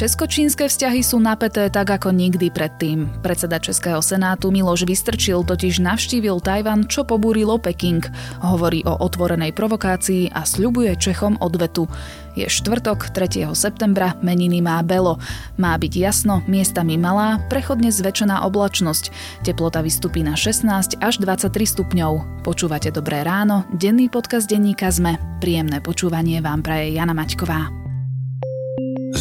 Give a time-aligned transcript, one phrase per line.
[0.00, 3.20] Česko-čínske vzťahy sú napäté tak ako nikdy predtým.
[3.20, 8.00] Predseda Českého senátu Miloš Vystrčil totiž navštívil Tajvan, čo pobúrilo Peking.
[8.40, 11.84] Hovorí o otvorenej provokácii a sľubuje Čechom odvetu.
[12.32, 13.52] Je štvrtok, 3.
[13.52, 15.20] septembra, meniny má Belo.
[15.60, 19.12] Má byť jasno, miestami malá, prechodne zväčšená oblačnosť.
[19.44, 22.40] Teplota vystupí na 16 až 23 stupňov.
[22.40, 25.20] Počúvate Dobré ráno, denný podcast denníka ZME.
[25.44, 27.79] Príjemné počúvanie vám praje Jana Maťková.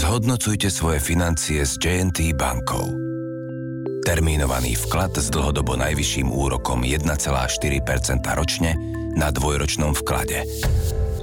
[0.09, 2.81] Zhodnocujte svoje financie s JNT bankou.
[4.01, 7.13] Termínovaný vklad s dlhodobo najvyšším úrokom 1,4%
[8.33, 8.73] ročne
[9.13, 10.49] na dvojročnom vklade.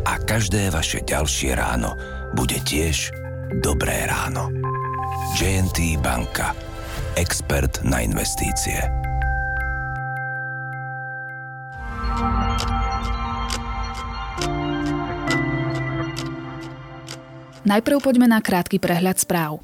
[0.06, 1.98] A každé vaše ďalšie ráno
[2.38, 3.10] bude tiež
[3.58, 4.54] dobré ráno.
[5.34, 6.55] JNT banka.
[7.18, 8.86] Expert na investície.
[17.66, 19.59] Najprv poďme na krátky prehľad správ.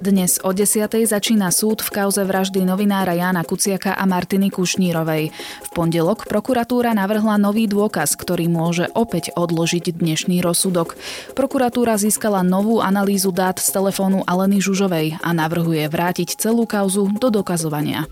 [0.00, 0.88] Dnes o 10.
[1.04, 5.28] začína súd v kauze vraždy novinára Jána Kuciaka a Martiny Kušnírovej.
[5.30, 10.96] V pondelok prokuratúra navrhla nový dôkaz, ktorý môže opäť odložiť dnešný rozsudok.
[11.36, 17.28] Prokuratúra získala novú analýzu dát z telefónu Aleny Žužovej a navrhuje vrátiť celú kauzu do
[17.28, 18.08] dokazovania.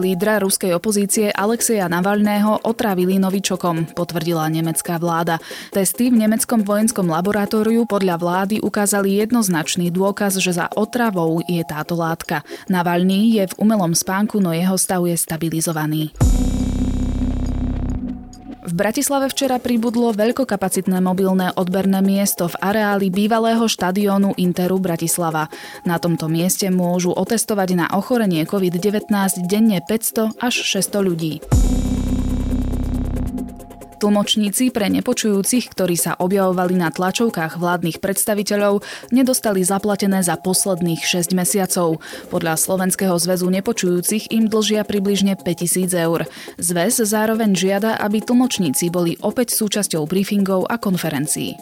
[0.00, 5.36] Lídra ruskej opozície Alexeja Navalného otrávili novičokom, potvrdila nemecká vláda.
[5.68, 12.00] Testy v nemeckom vojenskom laboratóriu podľa vlády ukázali jednoznačný dôkaz, že za otravou je táto
[12.00, 12.40] látka.
[12.72, 16.16] Navalný je v umelom spánku, no jeho stav je stabilizovaný.
[18.80, 25.52] Bratislave včera pribudlo veľkokapacitné mobilné odberné miesto v areáli bývalého štadiónu Interu Bratislava.
[25.84, 29.12] Na tomto mieste môžu otestovať na ochorenie COVID-19
[29.44, 31.44] denne 500 až 600 ľudí.
[34.00, 38.80] Tlmočníci pre nepočujúcich, ktorí sa objavovali na tlačovkách vládnych predstaviteľov,
[39.12, 42.00] nedostali zaplatené za posledných 6 mesiacov.
[42.32, 46.24] Podľa Slovenského zväzu nepočujúcich im dlžia približne 5000 eur.
[46.56, 51.60] Zväz zároveň žiada, aby tlmočníci boli opäť súčasťou briefingov a konferencií.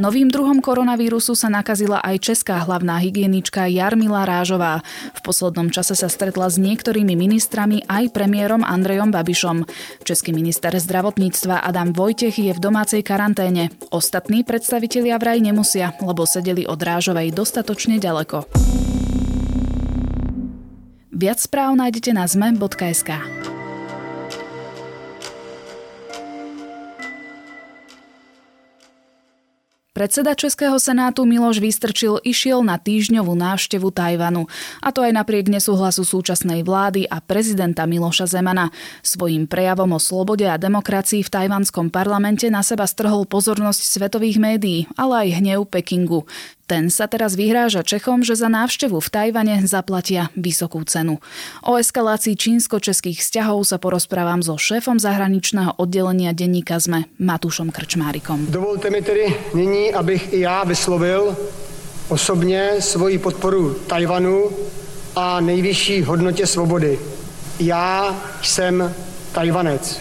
[0.00, 4.80] Novým druhom koronavírusu sa nakazila aj česká hlavná hygienička Jarmila Rážová.
[5.12, 9.68] V poslednom čase sa stretla s niektorými ministrami aj premiérom Andrejom Babišom.
[10.00, 13.76] Český minister zdravotníctva Adam Vojtech je v domácej karanténe.
[13.92, 18.48] Ostatní predstavitelia vraj nemusia, lebo sedeli od Rážovej dostatočne ďaleko.
[21.12, 23.12] Viac správ nájdete na zme.sk.
[30.00, 34.48] Predseda Českého senátu Miloš Vystrčil išiel na týždňovú návštevu Tajvanu.
[34.80, 38.72] A to aj napriek nesúhlasu súčasnej vlády a prezidenta Miloša Zemana.
[39.04, 44.88] Svojím prejavom o slobode a demokracii v tajvanskom parlamente na seba strhol pozornosť svetových médií,
[44.96, 46.24] ale aj hnev Pekingu.
[46.70, 51.18] Ten sa teraz vyhráža Čechom, že za návštevu v Tajvane zaplatia vysokú cenu.
[51.66, 58.46] O eskalácii čínsko-českých vzťahov sa porozprávam so šéfom zahraničného oddelenia denníka ZME Matúšom Krčmárikom.
[58.54, 61.34] Dovolte mi tedy nyní, abych i já vyslovil
[62.08, 64.50] osobně svoji podporu Tajvanu
[65.16, 66.98] a nejvyšší hodnotě svobody.
[67.58, 68.94] Já jsem
[69.32, 70.00] Tajvanec.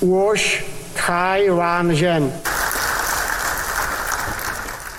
[0.00, 2.32] Uoš Tchaj Wan Zhen.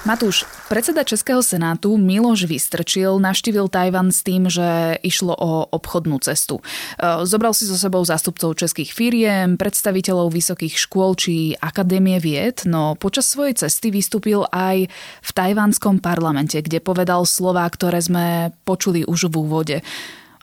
[0.05, 6.61] Matúš, Predseda Českého senátu Miloš Vystrčil navštívil Tajvan s tým, že išlo o obchodnú cestu.
[6.61, 12.93] E, zobral si so sebou zástupcov českých firiem, predstaviteľov vysokých škôl či akadémie vied, no
[12.93, 14.85] počas svojej cesty vystúpil aj
[15.25, 19.77] v tajvanskom parlamente, kde povedal slova, ktoré sme počuli už v úvode.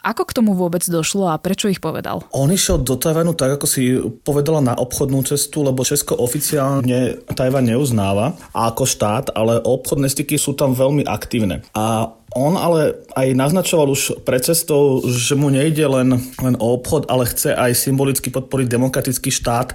[0.06, 2.22] Ako k tomu vôbec došlo a prečo ich povedal?
[2.30, 7.66] On išiel do Tajvanu tak, ako si povedala, na obchodnú cestu, lebo Česko oficiálne Tajvan
[7.66, 11.66] neuznáva ako štát, ale obchodné styky sú tam veľmi aktívne.
[11.74, 17.10] A on ale aj naznačoval už pred cestou, že mu nejde len, len o obchod,
[17.10, 19.74] ale chce aj symbolicky podporiť demokratický štát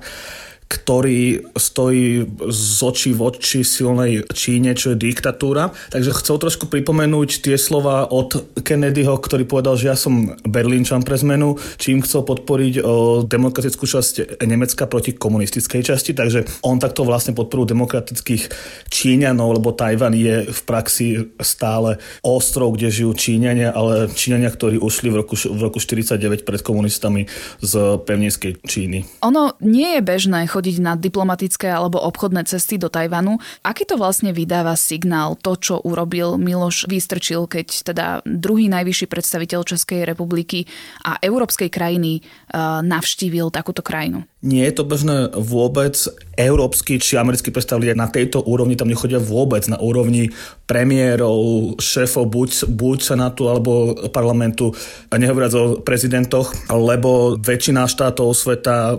[0.71, 5.75] ktorý stojí z očí v oči silnej Číne, čo je diktatúra.
[5.91, 11.19] Takže chcel trošku pripomenúť tie slova od Kennedyho, ktorý povedal, že ja som Berlínčan pre
[11.19, 12.79] zmenu, čím chcel podporiť
[13.27, 16.15] demokratickú časť Nemecka proti komunistickej časti.
[16.15, 18.47] Takže on takto vlastne podporu demokratických
[18.87, 25.11] Číňanov, lebo Tajvan je v praxi stále ostrov, kde žijú Číňania, ale Číňania, ktorí ušli
[25.11, 27.27] v roku, v roku 49 pred komunistami
[27.59, 27.73] z
[28.07, 29.03] pevninskej Číny.
[29.25, 33.41] Ono nie je bežné chodiť na diplomatické alebo obchodné cesty do Tajvanu.
[33.65, 39.65] Aký to vlastne vydáva signál, to, čo urobil Miloš Vystrčil, keď teda druhý najvyšší predstaviteľ
[39.65, 40.69] Českej republiky
[41.01, 44.21] a európskej krajiny uh, navštívil takúto krajinu?
[44.45, 45.97] Nie je to bežné vôbec.
[46.37, 50.29] Európsky či americkí predstaviteľi na tejto úrovni tam nechodia vôbec na úrovni
[50.69, 54.73] premiérov, šéfov buď, buď senátu alebo parlamentu,
[55.09, 58.97] nehovoriac o prezidentoch, lebo väčšina štátov sveta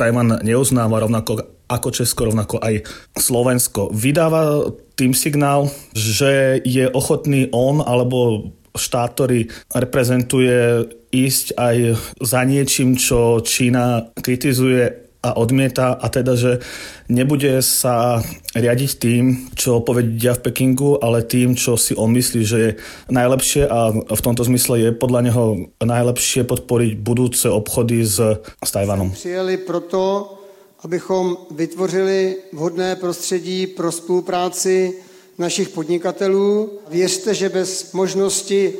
[0.00, 2.88] Tajvan neuznáva rovnako ako Česko, rovnako aj
[3.20, 3.92] Slovensko.
[3.92, 11.76] Vydáva tým signál, že je ochotný on alebo štát, ktorý reprezentuje ísť aj
[12.22, 16.64] za niečím, čo Čína kritizuje a odmieta a teda, že
[17.12, 18.24] nebude sa
[18.56, 22.70] riadiť tým, čo povedia v Pekingu, ale tým, čo si on myslí, že je
[23.12, 25.44] najlepšie a v tomto zmysle je podľa neho
[25.84, 28.16] najlepšie podporiť budúce obchody s,
[28.64, 29.12] s Tajvanom.
[29.12, 30.34] Přijeli proto,
[30.80, 34.92] abychom vytvořili vhodné prostředí pro spolupráci
[35.38, 36.80] našich podnikatelů.
[36.90, 38.72] Věřte, že bez možnosti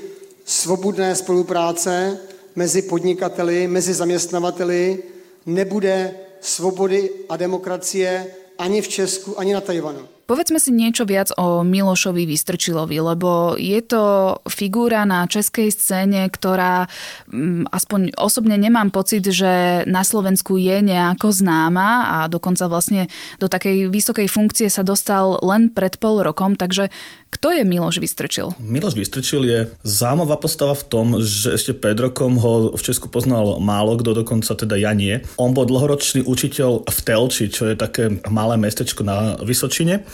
[0.44, 2.18] svobodné spolupráce
[2.56, 5.02] mezi podnikateli, mezi zaměstnavateli
[5.46, 6.10] nebude
[6.40, 10.08] svobody a demokracie ani v Česku, ani na Tajvanu.
[10.30, 16.86] Povedzme si niečo viac o Milošovi Vystrčilovi, lebo je to figúra na českej scéne, ktorá
[17.26, 23.10] mm, aspoň osobne nemám pocit, že na Slovensku je nejako známa a dokonca vlastne
[23.42, 26.94] do takej vysokej funkcie sa dostal len pred pol rokom, takže
[27.34, 28.54] kto je Miloš Vystrčil?
[28.62, 33.58] Miloš Vystrčil je zaujímavá postava v tom, že ešte pred rokom ho v Česku poznal
[33.58, 35.26] málo kto, dokonca teda ja nie.
[35.42, 40.06] On bol dlhoročný učiteľ v Telči, čo je také malé mestečko na Vysočine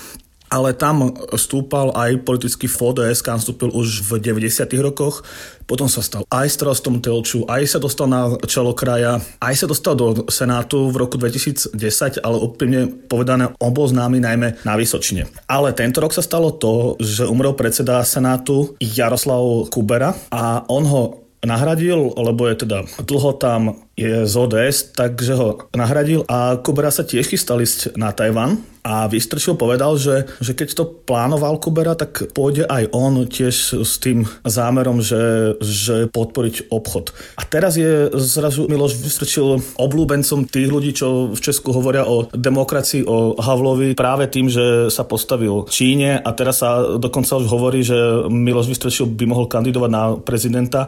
[0.51, 4.67] ale tam stúpal aj politický FODS, kam vstúpil už v 90.
[4.83, 5.27] rokoch.
[5.67, 9.99] Potom sa stal aj starostom Telču, aj sa dostal na čelo kraja, aj sa dostal
[9.99, 11.75] do Senátu v roku 2010,
[12.23, 15.27] ale úplne povedané, on bol známy najmä na Vysočine.
[15.51, 21.03] Ale tento rok sa stalo to, že umrel predseda Senátu Jaroslav Kubera a on ho
[21.43, 27.01] nahradil, lebo je teda dlho tam je z ODS, takže ho nahradil a Kubera sa
[27.01, 32.31] tiež chystal ísť na Tajvan a Vystrčil povedal, že, že keď to plánoval Kubera, tak
[32.31, 37.11] pôjde aj on tiež s tým zámerom, že, že podporiť obchod.
[37.35, 43.03] A teraz je zrazu Miloš Vystrčil oblúbencom tých ľudí, čo v Česku hovoria o demokracii,
[43.03, 48.29] o Havlovi práve tým, že sa postavil Číne a teraz sa dokonca už hovorí, že
[48.31, 50.87] Miloš Vystrčil by mohol kandidovať na prezidenta.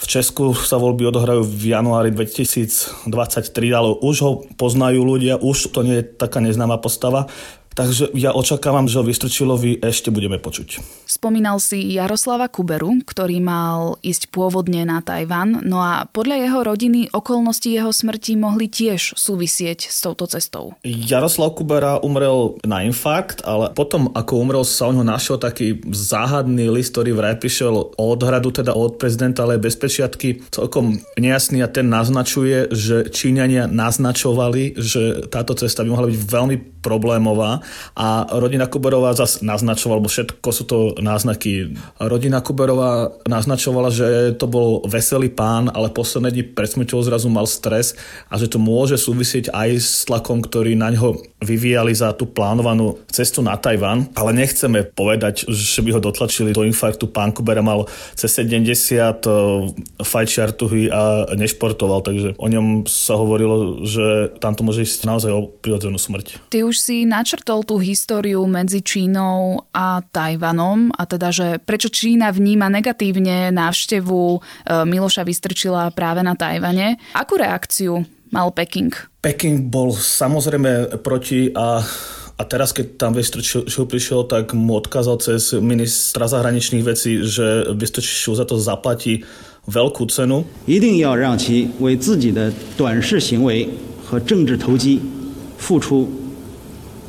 [0.00, 2.08] V Česku sa voľby odohrajú v januári
[2.50, 7.30] 2023, ale už ho poznajú ľudia, už to nie je taká neznáma postava.
[7.80, 10.84] Takže ja očakávam, že o Vystrčilovi ešte budeme počuť.
[11.08, 17.08] Spomínal si Jaroslava Kuberu, ktorý mal ísť pôvodne na Tajvan, no a podľa jeho rodiny
[17.08, 20.76] okolnosti jeho smrti mohli tiež súvisieť s touto cestou.
[20.84, 26.68] Jaroslav Kubera umrel na infarkt, ale potom, ako umrel, sa o ňo našiel taký záhadný
[26.68, 31.72] list, ktorý vraj prišiel od hradu, teda od prezidenta, ale bez pečiatky, celkom nejasný a
[31.72, 38.66] ten naznačuje, že Číňania naznačovali, že táto cesta by mohla byť veľmi problémová a rodina
[38.66, 41.76] Kuberová zase naznačovala, lebo všetko sú to náznaky.
[42.00, 47.94] Rodina Kuberová naznačovala, že to bol veselý pán, ale posledné dni pred zrazu mal stres
[48.30, 53.00] a že to môže súvisieť aj s tlakom, ktorý na ňo vyvíjali za tú plánovanú
[53.08, 54.12] cestu na Tajvan.
[54.14, 57.08] Ale nechceme povedať, že by ho dotlačili do infarktu.
[57.08, 59.40] Pán Kubera mal cez 70 eh,
[60.04, 60.52] fajčiar
[60.90, 65.96] a nešportoval, takže o ňom sa hovorilo, že tam to môže ísť naozaj o prirodzenú
[65.96, 66.52] smrť.
[66.52, 72.28] Ty už si načrtol tú históriu medzi Čínou a Tajvanom a teda, že prečo Čína
[72.34, 74.38] vníma negatívne návštevu e,
[74.84, 77.00] Miloša Vystrčila práve na Tajvane.
[77.16, 78.93] Akú reakciu mal Peking?
[79.21, 81.83] Peking bol samozrejme proti a
[82.35, 88.35] a teraz, keď tam Vystrčil prišiel, tak mu odkázal cez ministra zahraničných vecí, že Vystrčil
[88.35, 89.23] za to zaplatí
[89.71, 90.43] veľkú cenu.
[90.67, 93.69] 一定要让其为自己的短视行为
[94.03, 94.99] 和政治投机
[95.57, 96.11] 付出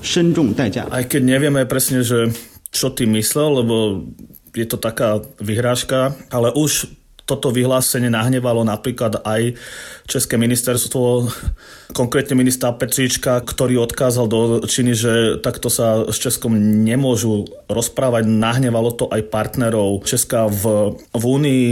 [0.01, 0.87] 深重代价。
[0.95, 2.31] Aj keď nevieme presne, že
[2.71, 4.07] čo ty myslel, lebo
[4.55, 6.87] je to taká vyhrážka, ale už
[7.32, 9.56] toto vyhlásenie nahnevalo napríklad aj
[10.12, 11.32] České ministerstvo,
[11.96, 18.28] konkrétne ministra Petříčka, ktorý odkázal do Číny, že takto sa s Českom nemôžu rozprávať.
[18.28, 21.64] Nahnevalo to aj partnerov Česka v, v Únii,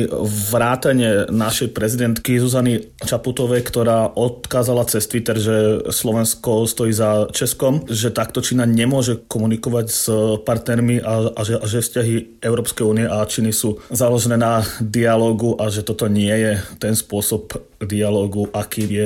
[0.52, 8.12] vrátane našej prezidentky Zuzany Čaputovej, ktorá odkázala cez Twitter, že Slovensko stojí za Českom, že
[8.12, 10.04] takto Čína nemôže komunikovať s
[10.44, 15.49] partnermi a, a, že, a že vzťahy Európskej únie a Číny sú založené na dialogu
[15.58, 19.06] a že toto nie je ten spôsob dialogu, aký je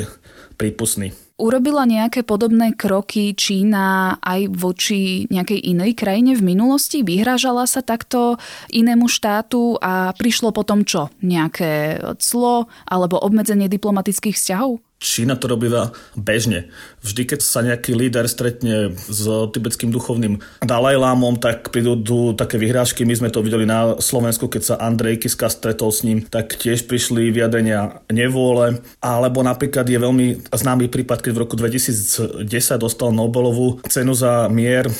[0.57, 1.13] prípustný.
[1.33, 7.01] Urobila nejaké podobné kroky Čína aj voči nejakej inej krajine v minulosti?
[7.01, 8.37] Vyhrážala sa takto
[8.69, 11.09] inému štátu a prišlo potom čo?
[11.25, 14.77] Nejaké clo alebo obmedzenie diplomatických vzťahov?
[15.03, 16.71] Čína to robíva bežne.
[17.03, 21.99] Vždy, keď sa nejaký líder stretne s tibetským duchovným Dalajlámom, tak prídu
[22.39, 23.03] také vyhrážky.
[23.03, 26.87] My sme to videli na Slovensku, keď sa Andrej Kiska stretol s ním, tak tiež
[26.87, 28.79] prišli vyjadrenia nevôle.
[29.03, 32.47] Alebo napríklad je veľmi známy prípad, keď v roku 2010
[32.79, 34.93] dostal Nobelovú cenu za mier e,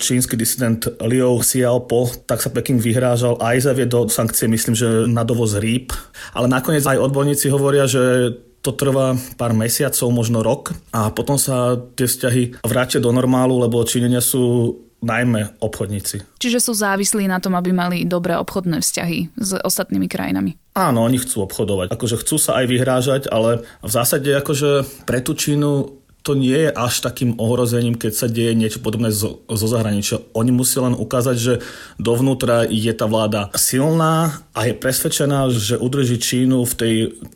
[0.00, 5.60] čínsky disident Liu Xiaopo, tak sa Peking vyhrážal aj zaviedol sankcie, myslím, že na dovoz
[5.60, 5.92] rýb.
[6.32, 8.32] Ale nakoniec aj odborníci hovoria, že
[8.64, 13.84] to trvá pár mesiacov, možno rok a potom sa tie vzťahy vrátia do normálu, lebo
[13.84, 16.40] Číňania sú najmä obchodníci.
[16.40, 20.56] Čiže sú závislí na tom, aby mali dobré obchodné vzťahy s ostatnými krajinami.
[20.72, 21.92] Áno, oni chcú obchodovať.
[21.92, 26.72] Akože chcú sa aj vyhrážať, ale v zásade akože pre tú Čínu to nie je
[26.72, 30.24] až takým ohrozením, keď sa deje niečo podobné zo, zo zahraničia.
[30.32, 31.54] Oni musia len ukázať, že
[32.00, 36.94] dovnútra je tá vláda silná a je presvedčená, že udrží Čínu v tej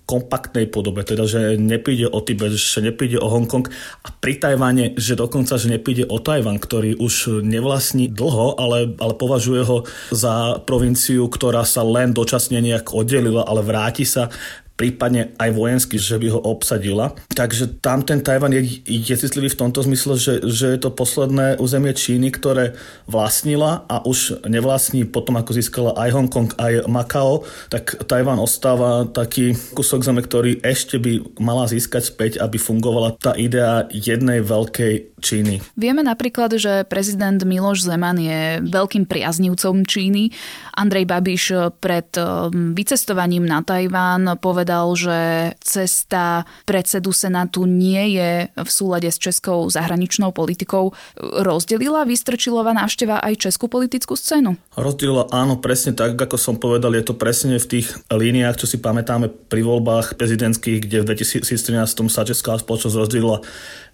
[0.08, 3.68] kompaktnej podobe, teda že nepíde o Tibet, že nepíde o Hongkong
[4.02, 9.12] a pri Tajvane, že dokonca, že nepíde o Tajvan, ktorý už nevlastní dlho, ale, ale
[9.20, 9.84] považuje ho
[10.16, 14.32] za provinciu, ktorá sa len dočasne nejak oddelila, ale vráti sa
[14.78, 17.10] prípadne aj vojensky, že by ho obsadila.
[17.34, 21.58] Takže tam ten Tajvan je, je citlivý v tomto zmysle, že, že je to posledné
[21.58, 22.78] územie Číny, ktoré
[23.10, 29.58] vlastnila a už nevlastní potom, ako získala aj Hongkong, aj Makao, tak Tajvan ostáva taký
[29.74, 35.60] kusok zeme, ktorý ešte by mala získať späť, aby fungovala tá idea jednej veľkej Číny.
[35.74, 40.30] Vieme napríklad, že prezident Miloš Zeman je veľkým priaznivcom Číny.
[40.78, 45.18] Andrej Babiš pred um, vycestovaním na Tajván povedal, že
[45.60, 50.94] cesta predsedu Senátu nie je v súlade s českou zahraničnou politikou.
[51.18, 54.54] Rozdelila Vystrčilová návšteva aj českú politickú scénu?
[54.78, 58.78] Rozdelila áno, presne tak, ako som povedal, je to presne v tých líniách, čo si
[58.78, 63.42] pamätáme pri voľbách prezidentských, kde v 2013 sa česká spoločnosť rozdelila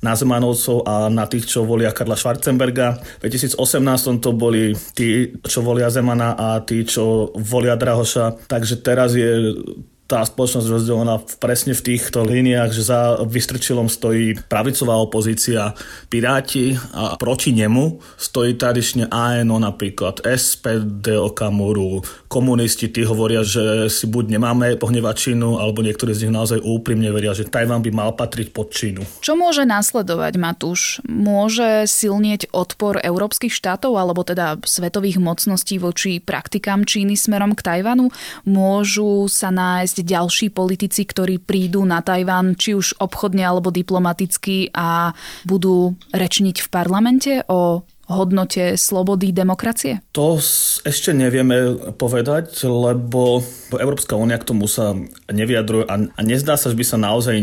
[0.05, 3.01] na Zemanovcov a na tých, čo volia Karla Schwarzenberga.
[3.25, 8.45] V 2018 to boli tí, čo volia Zemana a tí, čo volia Drahoša.
[8.45, 9.57] Takže teraz je
[10.05, 15.73] tá spoločnosť rozdelená presne v týchto líniách, že za Vystrčilom stojí pravicová opozícia
[16.13, 24.05] Piráti a proti nemu stojí tradične ANO napríklad SPD Okamuru, komunisti, tí hovoria, že si
[24.05, 28.11] buď nemáme pohnevať Čínu, alebo niektorí z nich naozaj úprimne veria, že Tajván by mal
[28.13, 29.25] patriť pod Čínu.
[29.25, 31.01] Čo môže následovať, Matúš?
[31.09, 38.13] Môže silnieť odpor európskych štátov alebo teda svetových mocností voči praktikám Číny smerom k Tajvanu?
[38.45, 44.75] Môžu sa nájsť nájsť ďalší politici, ktorí prídu na Tajván, či už obchodne alebo diplomaticky
[44.75, 45.15] a
[45.47, 50.03] budú rečniť v parlamente o hodnote slobody demokracie?
[50.19, 50.37] To
[50.83, 54.99] ešte nevieme povedať, lebo Európska únia k tomu sa
[55.31, 57.37] nevyjadruje a, nezdá sa, že by sa naozaj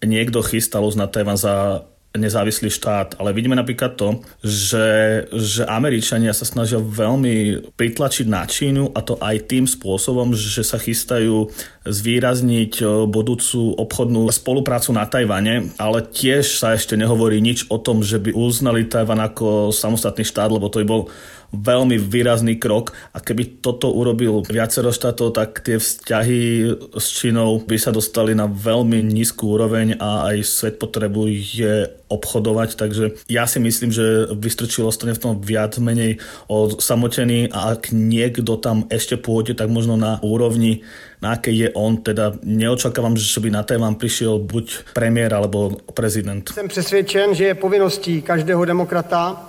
[0.00, 1.84] niekto chystal uznať Tajvan za
[2.16, 4.88] nezávislý štát, ale vidíme napríklad to, že,
[5.28, 10.80] že Američania sa snažia veľmi pritlačiť na Čínu a to aj tým spôsobom, že sa
[10.80, 11.52] chystajú
[11.84, 18.00] zvýrazniť e, budúcu obchodnú spoluprácu na Tajvane, ale tiež sa ešte nehovorí nič o tom,
[18.00, 21.02] že by uznali Tajvan ako samostatný štát, lebo to by bol
[21.52, 22.92] veľmi výrazný krok.
[23.16, 26.40] A keby toto urobil viacero štátov, tak tie vzťahy
[26.96, 33.04] s Čínou by sa dostali na veľmi nízku úroveň a aj svet potrebuje obchodovať, takže
[33.28, 36.16] ja si myslím, že Vystrčil ostane v tom viac menej
[36.80, 40.80] samotený a ak niekto tam ešte pôjde, tak možno na úrovni
[41.20, 46.48] na aké je on, teda neočakávam, že by na témam prišiel buď premiér alebo prezident.
[46.48, 49.47] Jsem přesvědčen, že je povinností každého demokrata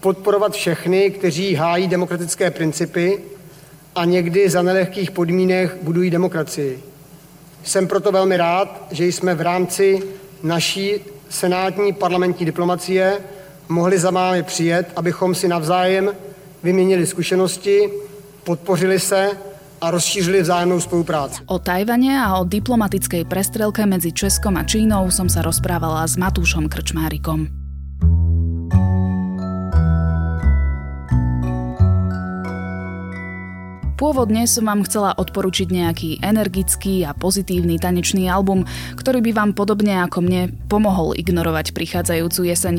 [0.00, 3.18] podporovat všechny, kteří hájí demokratické principy
[3.94, 6.82] a někdy za nelehkých podmínek budují demokracii.
[7.64, 10.02] Jsem proto velmi rád, že jsme v rámci
[10.42, 10.94] naší
[11.28, 13.18] senátní parlamentní diplomacie
[13.68, 16.10] mohli za mámi přijet, abychom si navzájem
[16.62, 17.90] vyměnili zkušenosti,
[18.44, 19.30] podpořili se
[19.80, 21.42] a rozšířili vzájemnou spolupráci.
[21.46, 26.66] O Tajvane a o diplomatickej prestrelke medzi Českom a Čínou som sa rozprávala s Matúšom
[26.66, 27.67] Krčmárikom.
[33.98, 38.62] Pôvodne som vám chcela odporučiť nejaký energický a pozitívny tanečný album,
[38.94, 42.74] ktorý by vám podobne ako mne pomohol ignorovať prichádzajúcu jeseň.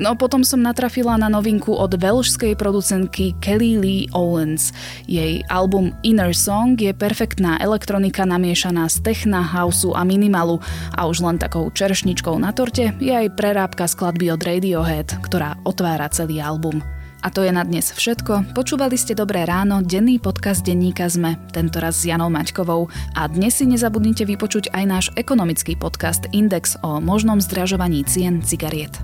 [0.00, 4.72] No potom som natrafila na novinku od veľšskej producentky Kelly Lee Owens.
[5.04, 10.56] Jej album Inner Song je perfektná elektronika namiešaná z techna, houseu a minimalu
[10.96, 16.08] a už len takou čeršničkou na torte je aj prerábka skladby od Radiohead, ktorá otvára
[16.08, 16.80] celý album.
[17.22, 18.50] A to je na dnes všetko.
[18.50, 22.90] Počúvali ste Dobré ráno, denný podcast denníka ZME, tentoraz s Janou Maťkovou.
[23.14, 28.98] A dnes si nezabudnite vypočuť aj náš ekonomický podcast Index o možnom zdražovaní cien cigariet.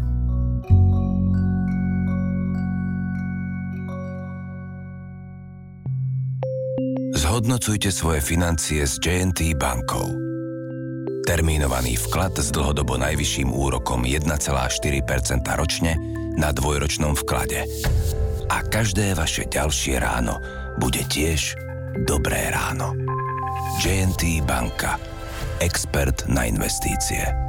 [7.14, 10.10] Zhodnocujte svoje financie s JNT bankou.
[11.22, 14.58] Termínovaný vklad s dlhodobo najvyšším úrokom 1,4%
[15.54, 15.94] ročne–
[16.38, 17.66] na dvojročnom vklade.
[18.46, 20.38] A každé vaše ďalšie ráno
[20.78, 21.58] bude tiež
[22.06, 22.94] dobré ráno.
[23.82, 24.96] JNT Banka.
[25.58, 27.47] Expert na investície.